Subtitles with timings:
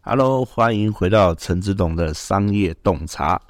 [0.00, 3.40] Hello，欢迎回到陈子董的商业洞察。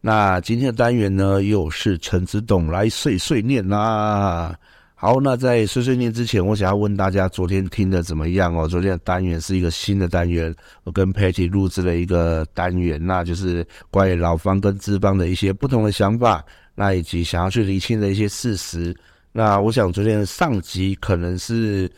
[0.00, 4.58] 那今天的单元呢，又是陈子董来碎碎念啦。
[4.94, 8.66] 好，那在碎碎念之前，我想要问大家，昨天听的怎么样哦？
[8.66, 16.44] 昨天的单元是一个新的单元，我跟 Patty 录制了一个单元，那就是关于老方跟资方的一些不同的想法，
[16.74, 18.94] 那以及想要去厘清的一些事实。
[19.32, 21.90] 那我想昨天的上集可能是，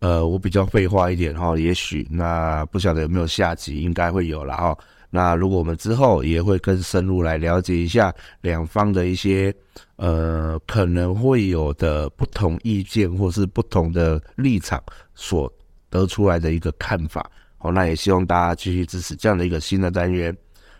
[0.00, 4.78] 呃，我比较废话一点哈，也许那不晓得有没有下集，应该会有了哈。
[5.10, 9.52] 那如果我们之后也会更深入来了解一下两方的一些
[9.96, 14.82] 呃可能会有的不同意见或是不同的立场
[15.14, 15.50] 所
[15.88, 20.36] 得出来的一个看法，好，那也希望大家继续支持这样的一个新的单元。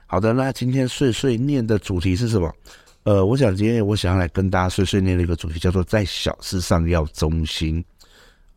[0.06, 2.52] 好的，那今天碎碎念的主题是什么？
[3.04, 7.84] 呃，我想今天我想要来跟大家碎碎念的一个主题叫做在小事上要忠心。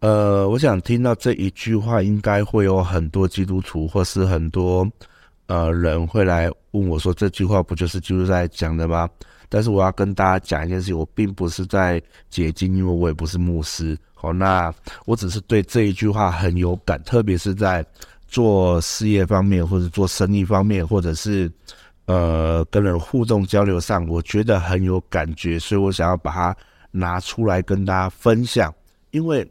[0.01, 4.87] 呃，我想听到这一句话，应该会有很多基督徒或是很多。
[5.45, 9.07] 呃，人会来问我说：“这句话不就是基督在讲的吗？”
[9.47, 13.97] 但是我要跟大家讲一件事情，我并不是在解经，因为我也不是牧师。
[14.13, 14.73] 好，那
[15.05, 17.85] 我只是对这一句话很有感，特别是在
[18.27, 21.51] 做事业方面，或者做生意方面，或者是
[22.05, 26.55] 呃跟人互动交流上，我觉得很有感觉，所以我想要把它
[26.91, 28.73] 拿出来跟大家分享。
[29.11, 29.45] 因为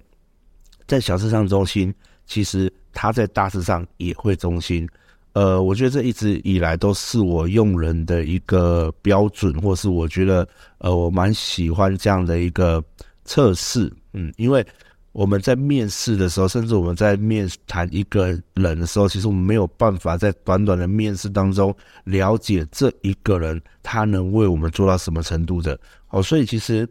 [0.90, 1.94] 在小事上忠心，
[2.26, 4.88] 其实他在大事上也会忠心。
[5.34, 12.82] 呃，我觉得这一直以来都是我用人的一个标准，或是我觉得，呃，我蛮喜欢这样的一个
[13.24, 14.66] 测试，嗯，因为
[15.12, 26.84] 我们在面试的时候，甚至我们在面谈一个人的时候，其实我们没有办法在短短的面试当中了解这一个人他能为我们做到什么程度的，哦，所以其实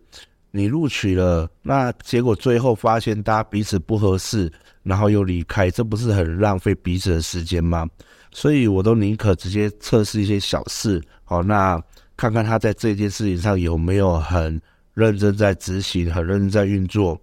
[0.51, 4.51] 你录取了，那结果最后发现大家彼此不合适，
[4.81, 7.87] 然后又离开，这不是很浪费彼此的时间吗？
[8.31, 11.81] 所以，我都宁可直接测试一些小事，好，那
[12.15, 14.59] 看看他在这件事情上有没有很
[14.93, 17.19] 认真在执行，很认真在运作，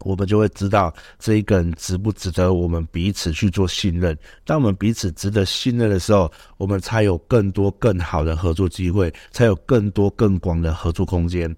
[0.00, 4.14] 我们就会知道这一个人值不值得我们彼此去做信任。
[4.44, 11.54] 当我们彼此值得信任的时候，我们才有更多更好的合作机会，才有更多更广的合作空间。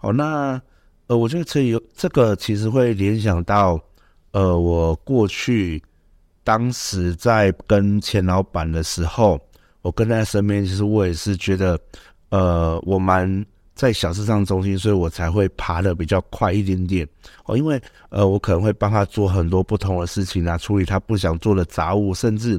[0.00, 0.60] 好，那
[1.06, 3.80] 呃，我觉得这有这个其实会联想到，
[4.32, 5.82] 呃，我过去。
[6.42, 9.38] 当时在跟前老板的时候，
[9.82, 11.78] 我跟在身边，其实我也是觉得，
[12.30, 17.06] 呃，我蛮在小市场中心，所以我才会爬得比较快一点点
[17.44, 17.56] 哦。
[17.56, 22.58] 因为呃，我可能会帮他做很多不同的事情啊，处理他不想做的杂物，甚至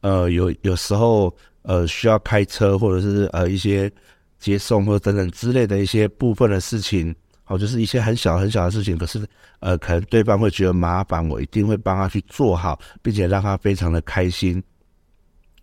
[0.00, 1.32] 呃有有时候
[1.62, 3.92] 呃需要开车或者是呃一些
[4.38, 7.14] 接送或等等之类的一些部分的事情。
[7.46, 9.26] 哦，就是一些很小很小的事情，可是，
[9.60, 14.62] 呃，可能对方会觉得麻烦，我一定会帮他去做好，并且让他非常的开心。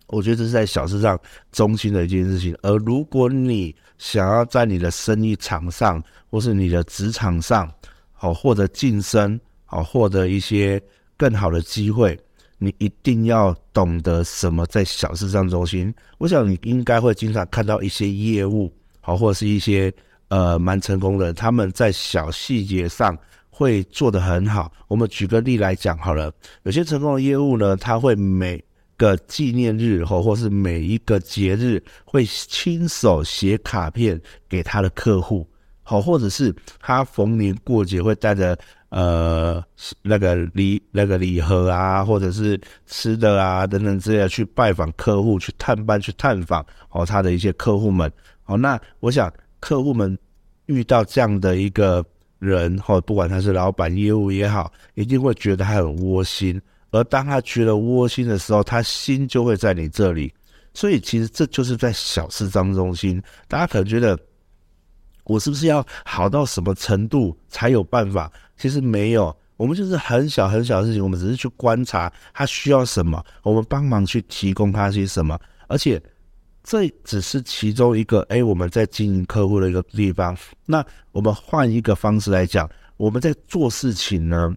[0.08, 1.16] 我觉得这是在小事上
[1.52, 2.56] 忠心的一件事情。
[2.62, 7.72] 而如果你想要在你的生意场上，或是你的职场上，
[8.12, 10.82] 好获得晋升，好获得一些
[11.16, 12.18] 更好的机会，
[12.58, 15.94] 你一定要懂得什么在小事上忠心。
[16.18, 19.92] 我想你应该会经常看到一些业务，好或者是一些。
[20.28, 23.16] 呃，蛮成功的，他们在小细节上
[23.48, 24.72] 会做得很好。
[24.88, 26.32] 我们举个例来讲好了，
[26.64, 28.60] 有些成功的业务呢，他会每
[28.96, 35.46] 个纪念日或或是每一个节日，会亲手写卡片给他的客户，
[35.86, 38.58] 好，或者是他逢年过节会带着
[38.88, 39.64] 呃
[40.02, 48.12] 那个礼那个礼盒啊，或者是吃的啊等等之类的去拜访客户，去探班去探访哦他的一些客户们。
[48.42, 49.32] 好，那我想。
[49.58, 50.16] 客户们
[50.66, 52.04] 遇到这样的一个
[52.38, 56.60] 人，或不管他是老板、业务也好，一定会觉得他很窝心。
[56.90, 60.32] 而当他觉得窝心的时候，他心就会在你这里。
[60.74, 63.20] 所以，其实这就是在小事当中心。
[63.48, 64.16] 大家可能觉得，
[65.26, 68.32] 我是不是要好到什么程度才有办法？
[68.56, 75.38] 其实没有，我们就是很小很小的事情，我们只是去观察他需要什么，我们帮忙去提供他些什么，
[75.68, 76.02] 而且。
[76.68, 80.36] 这只是其中一个，哎，我们在经营客户的一个地方。
[80.64, 84.52] 那我们换一个方式来讲，我们在做事情呢，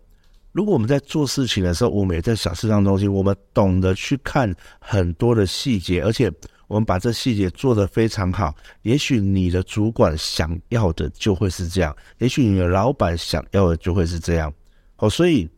[0.51, 6.33] 如果我们在做事情的时候，我们也在小事上忠心，我们懂得去看很多的细节，而且
[6.69, 8.55] 我们把这细节做得非常好。
[8.83, 14.53] 也许你的主管想要的就会是这样，也许你的老板想要的就会是这样。
[14.97, 15.49] 哦，所以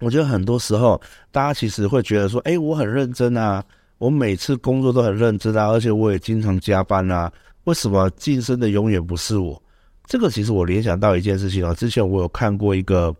[0.00, 1.00] 我觉得很多时候，
[1.32, 3.64] 大家其实会觉得说，哎，我很认真啊。
[3.98, 7.32] 我每次工作都很认真啊，而且我也经常加班啊。
[7.62, 9.60] 为什么晋升的永远不是我？
[10.06, 13.14] 这个其实我联想到一件事情哦，之前我有看过一个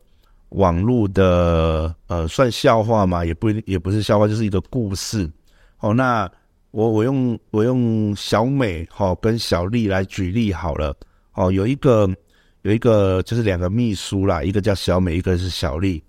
[0.50, 5.30] 网络的呃，算笑话嘛，也不一定也不是笑话，就是一个故事。
[5.78, 6.30] 哦，那
[6.74, 10.92] 我我用我用小美哦跟小丽来举例好了。
[11.34, 12.10] 哦，有一个
[12.62, 16.02] 有一个就是两个秘书啦，一个叫小美，一个是小丽。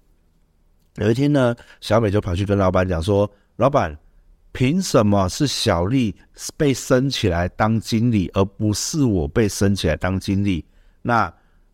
[0.96, 3.96] 有一天呢，小美就跑去跟老板讲说：“老板。”
[4.54, 6.16] 凭什么是小丽
[6.56, 10.64] 被升起来当经理，而不是我被升起来当经理？
[11.02, 11.32] 那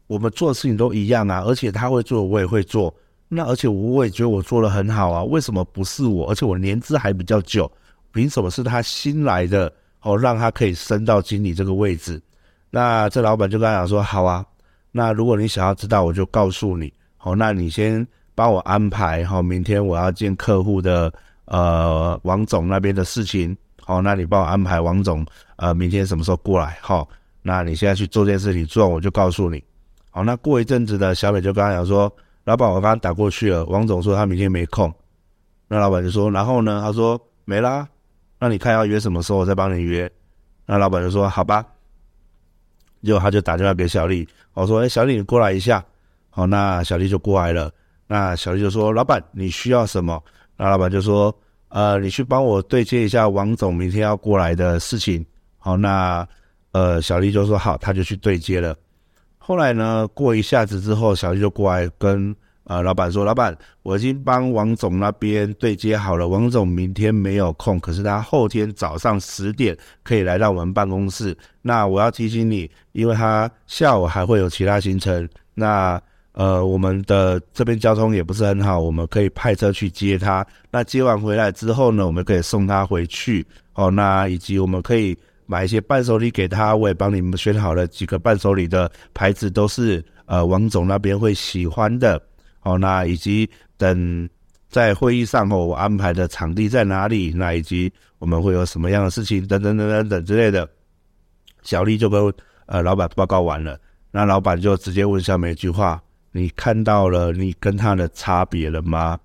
[0.08, 2.92] 我们做的事情都一样啊，而且他会做，我也会做。
[3.28, 6.28] 那而且我也觉得我做的很好啊，为什么不是我？
[6.32, 7.72] 而且我年资还比较久，
[8.14, 9.72] 凭什么是他新来的？
[10.02, 12.22] 哦，让他可以升到经理这个位置？
[12.70, 14.46] 那这老板就跟他讲说：好啊，
[14.92, 16.92] 那如果你想要知道，我就告诉你。
[17.18, 21.12] 好，那你先帮我安排好，明天我要见客户的。
[21.46, 25.26] 呃，王总那边的事情，好，那你帮我安排王总，
[25.58, 26.78] 呃，明天什么时候过来？
[26.82, 27.06] 好，
[27.42, 29.62] 那你现在去做件事情，做完我就告诉你。
[30.12, 32.10] 好，那过一阵子呢，小美就跟他讲说，
[32.46, 34.94] 老板，我刚刚打过去了，王总说他明天没空。
[35.68, 36.80] 那老板就说，然后呢？
[36.82, 37.86] 他说没啦。
[38.42, 40.12] 那你看要约什么时候，我再帮你约。
[40.66, 41.64] 那老板就说好吧。
[43.04, 45.86] 结果他就打电话给小丽，我说，哎，小丽你过来一下。
[46.32, 47.72] 好，那小丽就过来了。
[48.08, 50.20] 那小丽就说，老板你需要什么？
[50.58, 51.32] 那老板就说
[51.70, 55.24] ：“呃，你去帮我对接一下王总明天要过来的事情。”
[55.60, 56.28] 好，那
[56.72, 58.76] 呃，小丽就说：“好。”他就去对接了。
[59.38, 62.36] 后来呢，过一下子之后，小丽就过来跟
[62.72, 63.54] 呃老板说：“老板，
[63.84, 66.30] 我已经帮王总那边对接好了。
[66.30, 71.38] 王总明天没有空，可是他后天早上十点可以来到我们办公室。
[71.62, 75.28] 那我要提醒你，因为他下午还会有其他行程。
[75.54, 76.02] 那。”
[76.34, 80.48] 呃，我们的这边交通也不是很好，我们可以派车去接他。
[80.72, 83.46] 那接完回来之后呢，我们可以送他回去。
[83.74, 85.14] 哦，那以及我们可以
[85.46, 86.74] 买一些伴手礼给他。
[86.74, 92.18] 我也帮你们选好了几个伴手礼的牌子，都是呃王总那边会喜欢的。
[92.62, 94.30] 哦，那以及等
[94.70, 97.34] 在会议上后，我安排的场地在哪里？
[97.36, 99.46] 那以及我们会有什么样的事情？
[99.48, 100.70] 等等等等等之类的。
[101.64, 102.34] 小丽就跟
[102.66, 103.80] 呃老板报告完了，
[104.12, 106.02] 那老板就直接问下面一句话。
[106.32, 109.20] 你看到了你跟他的差别了吗？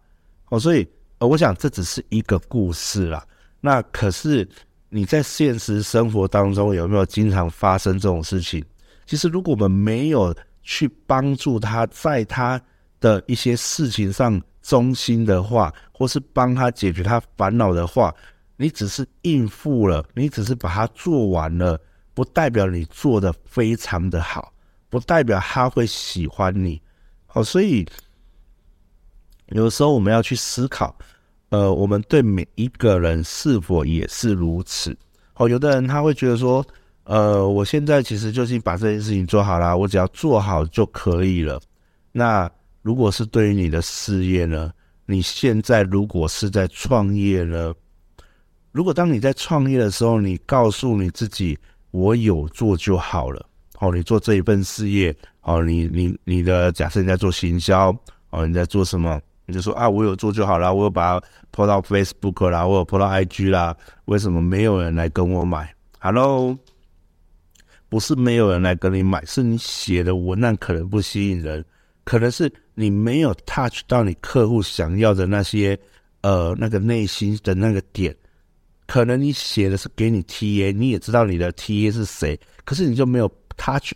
[0.48, 0.86] 哦，所以
[1.18, 3.24] 呃，我想这只是一个故事啦。
[3.60, 4.46] 那可是
[4.88, 8.64] 你在现实生活当中有没有经常发生这种事情？
[9.06, 12.60] 其实如果我们没有去帮助他在他
[13.00, 18.14] 的一些事情上忠心的话，或是帮他解决他烦恼的话，
[18.56, 21.78] 你只是应付了，你只是把它做完了，
[22.14, 24.52] 不代表你做得非常的好，
[24.88, 26.80] 不代表他会喜欢你。
[27.32, 27.86] 哦，所以
[29.48, 30.96] 有时候我们要去思考，
[31.50, 34.96] 呃，我们对每一个人是否也是如此？
[35.34, 36.64] 哦，有的人他会觉得说，
[37.04, 41.60] 呃，我现在其实就是把这件事情做好了，我只要做好就可以了。
[42.10, 42.50] 那
[42.86, 44.72] 如果是对于你的事业呢？
[45.06, 47.74] 你现在如果是在创业呢？
[48.70, 51.58] 如果当你在创业的时候，你告诉你自己，
[51.90, 53.44] 我有做就好了。
[53.80, 55.12] 哦，你做这一份事业。
[55.40, 57.92] 哦，你你你的假设你在做行销，
[58.30, 59.20] 哦，你在做什么？
[59.46, 66.56] 你就说啊，我有做就好了，我有把它 po 到 Facebook 啦，我有 po 到 IG 啦，为什么没有人来跟我买？Hello，
[67.88, 71.64] 不是没有人来跟你买，是你写的文案可能不吸引人，
[72.06, 75.78] 可能是你没有 touch 到你客户想要的那些
[76.22, 78.16] 呃那个内心的那个点，
[78.86, 83.92] 可能你写的是给你 TA，你也知道你的 TA 是谁，可是你就没有 touch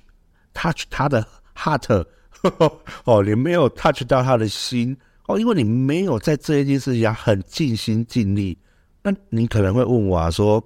[0.52, 1.26] touch 他的。
[1.62, 2.06] heart，
[3.04, 8.56] 哦，你没有 touch 到他的心哦，因为你没有在这一件事情上很尽心尽力。
[9.02, 10.62] 那你可能会问我啊，说，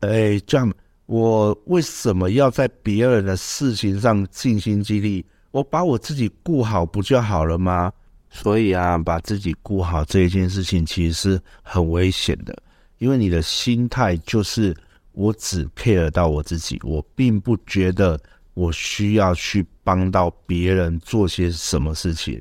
[0.00, 0.72] 哎，这样
[1.04, 5.22] 我为什么要在别人的事情上尽心尽力？
[5.52, 7.92] 我把我自己顾好不就好了吗？
[8.28, 12.60] 所以啊，把自己顾好这一件事情其实是很危险的，
[12.98, 14.76] 因为你的心态就是
[15.12, 18.18] 我只 care 到我自己，我并不觉得。
[18.54, 22.38] 我需要去帮到别人做些什么事情，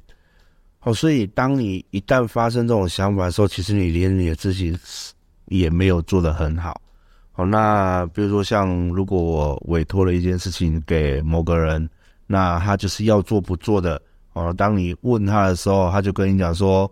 [0.77, 4.77] 好，所以当你一旦发生这种想法的时候，其实你连你的自己
[5.45, 6.81] 也没有做得很好。
[7.31, 11.89] 好，那比如说像如果我委托了一件事情给某个人，
[12.31, 14.01] 那他就是要做不做的。
[14.31, 16.89] 哦，当你问他的时候，他就跟你讲说：“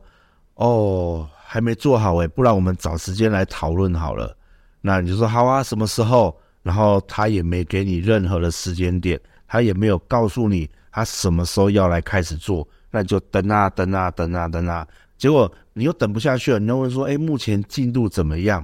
[0.56, 4.36] 哦，还没做好诶，不然我们找时间来讨论好了。”
[4.82, 9.18] 那你就说：“好啊，什么时候？”然后他也没给你任何的时间点，
[9.48, 14.86] 他也没有告诉你他什么时候要来开始做，那你就等啊等啊等啊等啊，
[15.18, 18.64] 结果你又等不下去了，你又问说，哎，目前进度怎么样？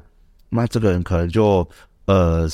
[0.50, 1.68] 那这个人可能就
[2.06, 2.46] 呃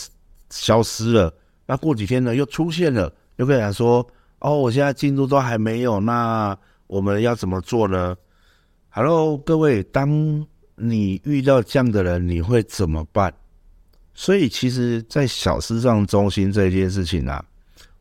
[0.51, 1.33] 消失了。
[1.65, 4.05] 那过几天呢又出现了，有个人说
[4.39, 6.57] ：“哦，我现在进度都还没有，那
[6.87, 8.15] 我们要怎么做呢
[8.89, 10.45] ？”Hello，各位，当
[10.75, 13.33] 你遇到这样的人，你会怎么办？
[14.13, 17.43] 所以，其实，在小事上中心这件事情啊，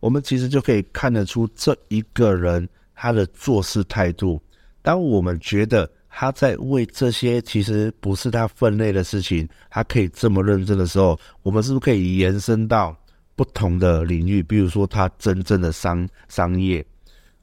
[0.01, 4.41] 我们其实就可以看得出这一个人他的做事态度。
[4.83, 12.97] 当我们觉得他在为这些其实不是他分内的事情，他可以这么认真的时候，我们是不是可以延伸到
[13.41, 14.43] 不同的领域？
[14.43, 16.85] 比如说他真正的商商业。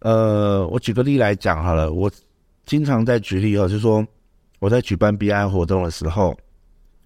[0.02, 2.12] 呃，我举个例来讲好了，我
[2.68, 4.06] 经常在举例哦，就说
[4.60, 6.38] 我在举办 BI 活动的时候。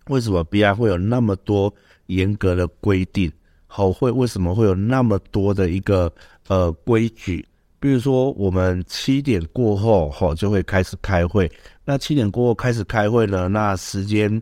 [0.09, 1.73] 为什么 BI 会有那么多
[2.07, 3.31] 严格的规定？
[3.65, 6.11] 好，会为什么会有那么多的一个
[6.49, 7.47] 呃规矩？
[7.79, 11.49] 比如说，我们七点过后，吼就会开始开会。
[11.85, 13.47] 那七点过后开始开会呢？
[13.47, 14.41] 那时间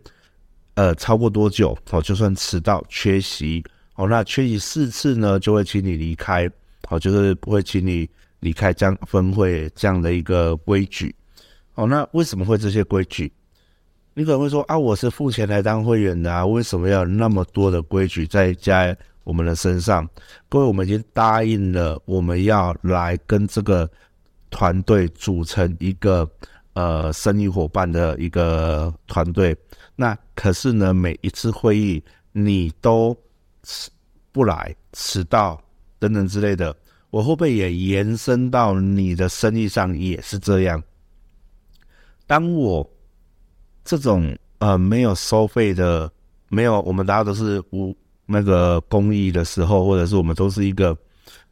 [0.73, 1.77] 呃超过多久？
[1.91, 3.63] 哦，就算迟到、缺席，
[3.99, 6.49] 哦，那缺席四次呢，就会请你离开。
[6.87, 11.13] 好，就是不会请你离开这样分会这样的一个规矩。
[11.75, 13.29] 哦，那为什么会这些规矩？
[14.13, 20.07] 你可能会说啊，我是付钱来当会员的啊，为什么要那么多的规矩在加我们的身上？
[20.47, 23.89] 各位，我们已经答应了，我们要来跟这个
[24.49, 26.25] 团队组成一个
[26.71, 29.53] 呃生意伙伴的一个团队。
[29.97, 32.01] 那可是呢，每一次会议
[32.31, 33.13] 你都
[33.63, 33.89] 迟
[34.31, 35.61] 不来、迟到
[35.97, 36.75] 等等之类的，
[37.09, 40.81] 我会不会也延伸到你的生意上也是这样？
[42.27, 42.87] 当我
[43.83, 46.11] 这种呃没有收费的，
[46.47, 50.95] 没有我们大家都是无那个公益的时候，或者是我们都是一个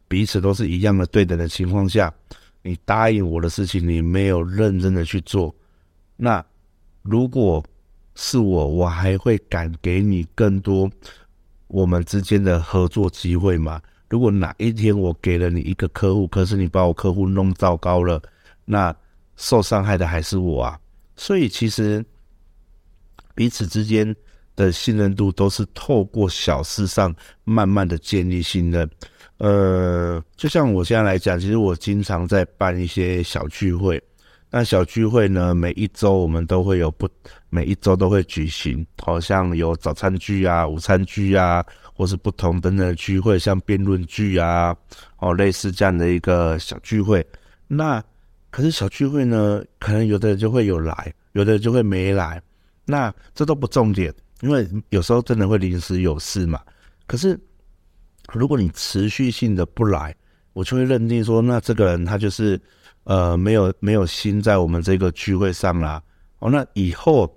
[0.06, 2.14] 彼此都是一样的对等的情况下，
[2.62, 5.52] 你答应我的事情，你没有认真的去做，
[6.16, 6.44] 那
[7.02, 7.62] 如果
[8.14, 10.88] 是我，我还会敢给你更多
[11.68, 13.80] 我们之间的合作机会嘛？
[14.10, 18.20] 如果哪一天我给了你一个客户，可是你把我客户弄糟糕了，
[18.64, 18.94] 那
[19.36, 20.80] 受伤害的还是我啊！
[21.16, 22.04] 所以其实。
[23.34, 24.16] 彼此之间
[24.56, 28.90] 的信任度都是透过小事上慢慢的建立信任。
[29.36, 34.02] 呃，就像我现在来讲，其实我经常在办一些小聚会。
[34.50, 37.08] 那小聚会呢，每一周我们都会有不，
[37.50, 44.74] 每一周都会举行，好像有早餐聚啊、午餐聚啊，或是不同等等的聚会，像辩论聚啊，
[45.18, 47.24] 哦，类似这样的一个小聚会。
[47.66, 48.02] 那
[48.50, 52.40] 可是小聚会呢，可能有的人就会有来，有的人就会没来。
[52.86, 56.58] 那这都不重点，因为有时候真的会临时有事嘛。
[57.06, 57.38] 可是
[58.32, 60.16] 如果你持续性的不来，
[60.54, 62.58] 我就会认定说，那这个人他就是
[63.08, 66.00] 呃没有没有心在我们这个聚会上啦。
[66.38, 67.28] 哦，那以后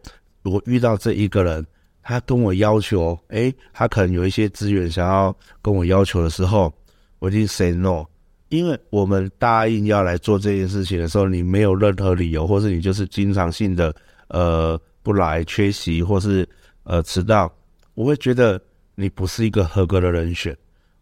[0.44, 1.66] 如果遇到这一个人，
[2.04, 6.72] 他跟我要求，诶，他可能有一些资源想要跟我要求的时候，
[7.20, 8.06] 我一定 say no，
[8.50, 13.96] 因为我们答应要来做这件事情的时候，你没有任何理由，或是你就是经常性的
[14.28, 14.80] 呃。
[15.04, 16.48] 不来缺席或是
[16.84, 17.52] 呃迟到，
[17.96, 18.62] 我会觉得
[18.94, 20.56] 你不是一个合格的人选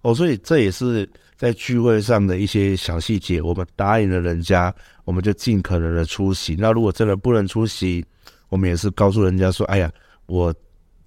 [0.03, 1.05] 哦，所以这也是
[1.39, 3.41] 在聚会上的一些小细节。
[3.41, 4.74] 我们答应了人家，
[5.05, 6.53] 我们就尽可能的出席。
[6.60, 8.05] 那如果真的不能出席，
[8.50, 9.89] 我们也是告诉人家说：“哎呀，
[10.25, 10.53] 我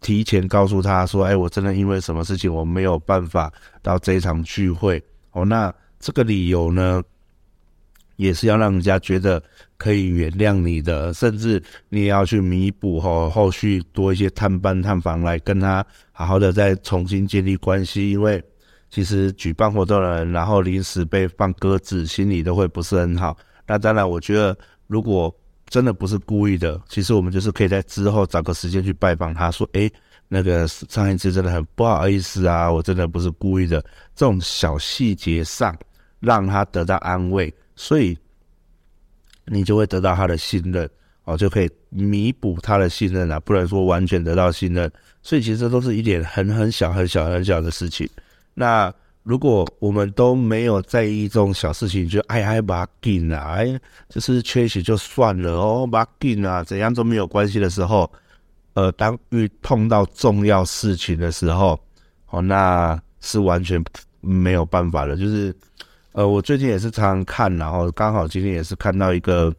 [0.01, 5.71] 提前告诉他说，哎，我真的因为什么事情我没有办法到这一场聚会哦。”那
[6.01, 7.03] 这个理由呢？
[8.17, 9.43] 也是要让人家觉得
[9.77, 18.11] 可以原谅你的，甚至你也要去弥补后后续多一些探班探访来跟他好好的再重新建立关系。
[18.11, 18.41] 因为
[18.93, 23.35] 其实举办活动的人，然后临时被放鸽子，心里都会不是很好。
[23.67, 24.55] 那当然，我觉得
[24.87, 25.35] 如果
[25.67, 29.91] 真的不是故意的，其实我们就是可以在之后找个时间去拜访他，说：“诶，
[30.29, 33.83] 那个上一次真的很不好意思啊，我真的不是故意的。”
[34.15, 35.75] 这种小细节上，
[36.21, 37.51] 让他得到安慰。
[37.75, 38.15] 所以，
[39.47, 40.87] 你就会得到他的信任
[41.25, 44.93] 哦，就可以弥补他的信任啊，不能说完全得到信任。
[45.23, 48.07] 所以，其实这都是一点很很小、很小、很小的事情。
[48.55, 48.93] 那
[49.23, 58.11] 如果我们都没有在意这种小事情，就哎哎把它紧啊，哎，就是缺席就算了哦，把它紧啊，怎样都没有关系的时候，
[58.75, 61.79] 呃，当遇碰到重要事情的时候，
[62.31, 63.83] 哦，那是完全
[64.21, 65.55] 没有办法的，就是。
[66.15, 69.51] 呃，我最近也是常常看，然后刚好今天也是看到一个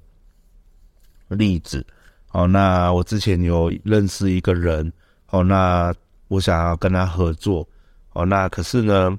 [1.29, 1.83] 例子。
[2.31, 4.93] 哦，那我之前有认识一个人，
[5.31, 5.91] 哦，那
[6.27, 7.67] 我想要跟他合作，
[8.13, 9.17] 哦，那可是呢，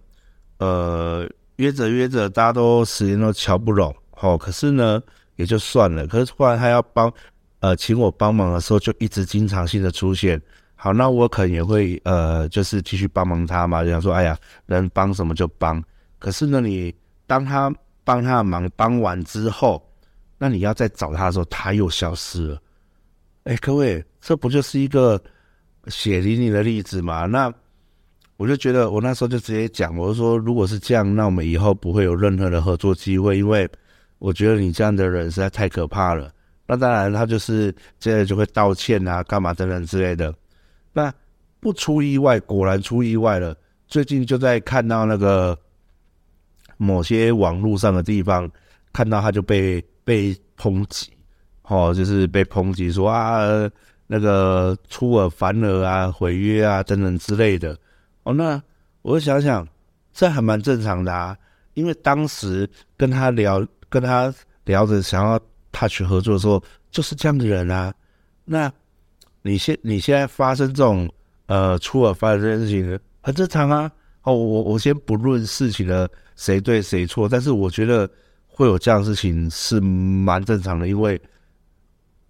[0.58, 5.02] 呃，约着约着，大家都时间都瞧不拢，哦，可是呢，
[5.36, 6.06] 也就算了。
[6.06, 7.12] 可是后来他要帮，
[7.60, 10.40] 呃，请我帮忙的时候，就一直经常性的出现。
[10.76, 15.82] 好，那我可能也会，呃，就是继续帮忙他嘛，就想说，哎呀，能帮什么就帮。
[16.18, 16.94] 可是呢，你
[17.26, 17.74] 当他
[18.04, 19.82] 帮他的忙帮完之后，
[20.38, 22.58] 那你要再找他的时候，他又消失了。
[23.44, 25.20] 哎，各位，这不就是一个
[25.88, 27.26] 血淋淋的例子嘛？
[27.26, 27.52] 那
[28.36, 33.68] 我就觉得，我那时候就直接讲，我就说，如果是这样，那我们以后不会有任何的合作机会，因为
[34.18, 36.32] 我觉得你这样的人实在太可怕了。
[36.66, 40.34] 那当然，他就是接着就会道歉啊，干嘛等等之类的。
[40.92, 41.12] 那
[41.60, 43.56] 不出意外，果然出意外了。
[43.86, 45.56] 最近就在看到那个
[46.76, 48.50] 某些网络上的地方，
[48.92, 51.12] 看到他就被被抨击，
[51.62, 53.70] 哦，就是被抨击说啊，
[54.06, 57.78] 那个出尔反尔啊，毁约啊等等之类的。
[58.24, 58.62] 哦，那
[59.02, 59.66] 我想想，
[60.12, 61.34] 这还蛮正常的啊，
[61.74, 65.40] 因为当时跟他聊，跟他聊着想要。
[65.76, 66.62] touch 合作的时候
[66.92, 67.92] 就是这样的人啊，
[68.44, 68.72] 那
[69.42, 71.12] 你现你现在发生这种
[71.46, 73.90] 呃出尔反尔这件事情很正常啊。
[74.22, 78.08] 哦，我我先不论事情的谁对谁错，但是我觉得
[78.46, 81.20] 会有这样事情是蛮正常的，因为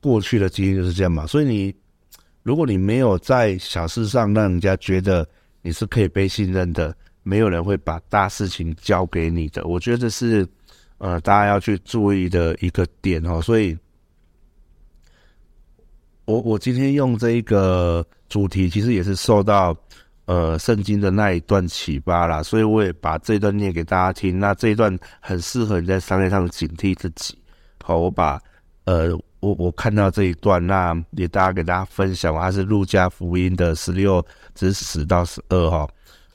[0.00, 1.26] 过去的经验就是这样嘛。
[1.26, 1.74] 所以你
[2.42, 5.28] 如果你没有在小事上让人家觉得
[5.64, 9.66] 你是可以被信任的，没有人会把大事情交给你的。
[9.66, 10.46] 我觉得这是。
[10.98, 13.76] 呃，大家要去注意的一个点哦，所以，
[16.24, 19.76] 我我今天用这一个主题，其实也是受到
[20.26, 24.38] 呃圣经的那一段启发啦，所以我也把这段念给大家听。
[24.38, 27.36] 那这一段很适合你在商业上警惕自己。
[27.82, 28.40] 好，我把
[28.84, 34.24] 呃我我看到这一段，那也大家给大家分享，它是路加福音的十六
[34.54, 35.86] 至十到十二哈。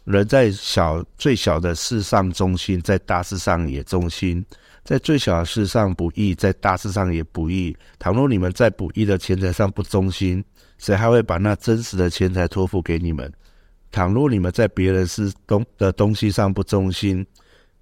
[0.03, 4.43] 人在小最小的事上忠心，在大事上也忠心；
[4.83, 7.75] 在最小的事上不义，在大事上也不义。
[7.97, 10.43] 倘若你们在不义的钱财上不忠心，
[10.77, 13.31] 谁还会把那真实的钱财托付给你们？
[13.91, 17.25] 倘若你们在别人是东的东西上不忠心，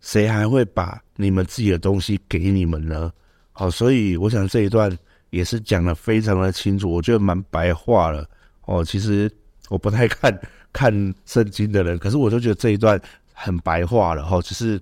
[0.02, 3.12] 谁还会把你们自己的东西给你们呢？
[3.58, 4.96] 好，所以我想这一段
[5.32, 8.24] 也是讲的非常的清楚，我觉得蛮白话了。
[8.66, 9.32] 哦，其实
[9.70, 10.40] 我不太看。
[10.74, 10.94] 看
[11.26, 13.02] 圣经的人，可是我就觉得这一段
[13.34, 14.80] 很白话了哈，只是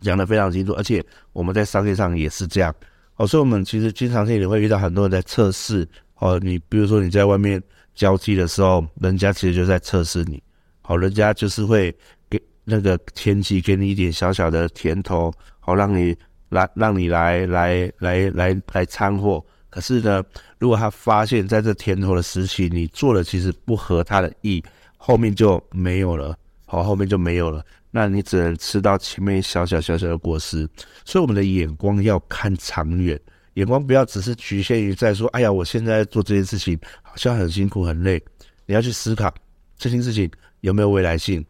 [0.00, 2.74] 讲的非常清楚，而且我们在商业上也是这样
[3.16, 7.62] 哦，所以我们其实经常性也会遇到很多人在测试哦，你比如说你在外面
[7.94, 10.42] 交际的时候，人家其实就在测试你，
[10.80, 11.94] 好，人家就是会
[12.30, 16.16] 给那个前期给你一点小小的甜头，好，让你
[16.50, 19.42] 来让你来来来来来掺和。
[19.70, 20.22] 可是呢，
[20.58, 24.62] 如果他发现在这甜头的时期，你做的其实不合他的意，
[24.96, 26.36] 后面就没有了，
[26.66, 30.68] 好，后面就没有了，那你只能吃到前面小小小小的果实。
[31.04, 33.18] 所以我们的眼光要看长远，
[33.54, 38.20] 眼光不要只是局限于在说，哎呀，我现在做这件事情好像很辛苦很累，
[38.66, 39.32] 你要去思考
[39.78, 40.28] 这件事情
[40.62, 41.46] 有没有未来性，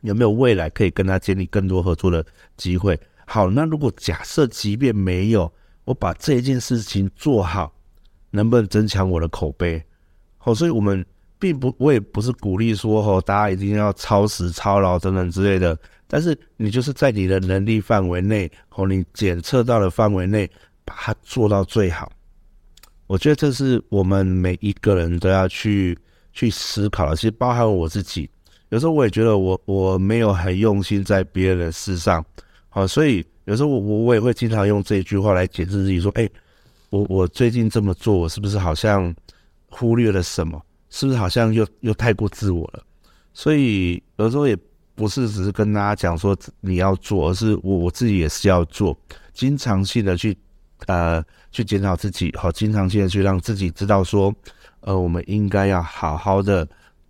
[0.00, 2.24] 有没有未来可以跟他建立更多合作的
[2.56, 2.98] 机会。
[3.34, 5.52] 好，那如果假设即便没有。
[5.86, 7.74] 我把这一件事情做好，
[8.30, 9.82] 能不能增强我的口碑？
[10.38, 11.04] 好，所以我们
[11.36, 15.76] 并不，我也不是鼓励说哦，大家一定要超时操劳等等之类的。
[16.06, 20.48] 但是你就是在你的能力范围内，和你检测到的范围内，
[20.84, 22.08] 把它做到最好。
[23.08, 25.98] 我觉得这是我们每一个人都要去
[26.32, 27.16] 去思考的。
[27.16, 28.30] 其实包含我自己，
[28.68, 32.24] 有时候我也觉得我我没有很用心在别人的事上。
[32.74, 33.24] 好，所以。
[33.46, 36.26] 有时候我我我也会经常用这一句话来解释自己，说：“哎，
[36.88, 39.14] 我我最近这么做，我是不是好像
[39.68, 40.58] 忽略了什么？
[40.88, 42.82] 是不是好像又又太过自我了？”
[43.34, 44.56] 所以有时候也
[44.94, 48.98] 不是只是跟大家讲说你要做，而是我我自己也是要做，
[49.34, 50.34] 经常性的去
[50.86, 54.34] 呃去检讨自己，好，经常性的去让自己知道说，
[54.80, 56.66] 呃，我们应该要好好的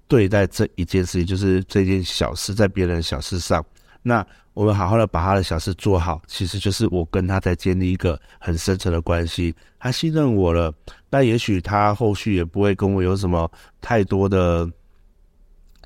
[0.08, 3.64] 对待这一件事情，就是这件小事，在别人小事上。
[4.06, 9.52] 那我们好好的把他的小事做好，其实就是我跟他在建立一个很深层的关系。
[9.80, 10.72] 他信任我了，
[11.08, 14.70] 那也许他后续也不会跟我有什么太多的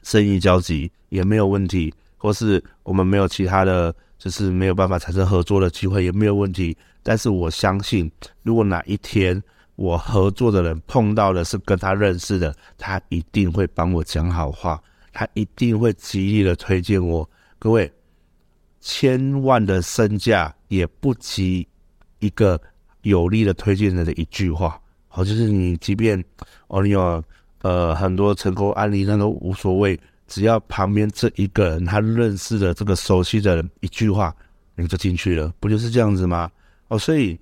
[0.03, 1.95] 生意交集，也没有问题。
[2.17, 6.77] 或是我们没有其他的就是没有办法产生合作的机会，也没有问题。
[7.05, 8.11] 但是我相信，
[8.43, 9.41] 如果哪一天
[9.77, 17.27] 我合作的人碰到的是跟他认识的，他一定会帮我讲好话，他一定会极力的推荐我。
[17.61, 17.91] 各位。
[18.81, 21.67] 千万的身价也不及
[22.21, 22.61] 一个
[23.03, 24.81] 有力的推荐人的一句话。
[25.09, 26.23] 好，就是你即便
[26.69, 27.23] 哦，你有
[27.62, 29.99] 呃很多成功案例，那都无所谓。
[30.27, 34.35] 只要旁边这一个人他认识的这个熟悉的人一句话，
[34.77, 36.51] 你就进去了，不就是这样子吗？
[36.88, 37.38] 哦，所以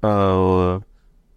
[0.00, 0.80] 呃，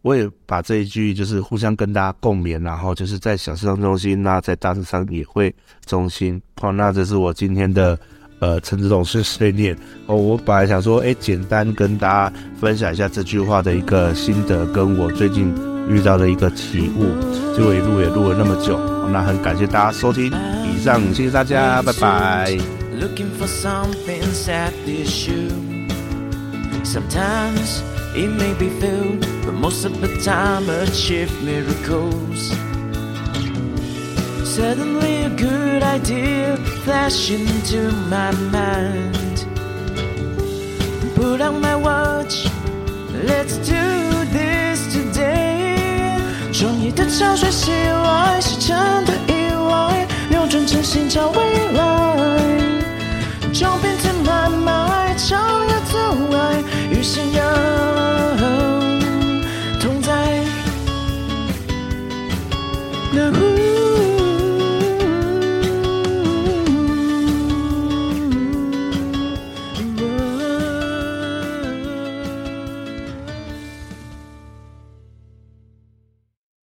[0.01, 5.53] 我也把这一句就是互相跟大家共勉，然后就是在小市场中心，那在大市场也会
[5.85, 6.41] 中心。
[6.59, 7.97] 好，那这是我今天的。
[8.39, 9.75] 呃陈子董碎碎念。
[10.05, 15.53] 哦我本来想说诶简单跟大家分享一下这句话的一个心得跟我最近
[15.87, 17.05] 遇到的一个体悟。
[17.55, 18.79] 结果一录也录了那么久
[19.11, 20.31] 那很感谢大家收听
[20.65, 22.57] 以上谢谢大家拜拜。
[22.99, 25.69] Looking for somethingsat this show
[26.83, 27.81] sometimes
[28.15, 32.78] it may be filled, but most of the time achieve miracles.
[34.48, 39.46] Suddenly a good idea flashed into my mind.
[41.16, 42.46] Put on my watch,
[43.26, 43.74] let's do
[44.32, 46.18] this today.
[46.52, 51.38] 创意的潮水袭来，时辰的意外，扭转真心找未
[51.72, 52.48] 来。
[53.52, 55.96] 照片填满满，超越阻
[56.36, 57.44] 碍，与信仰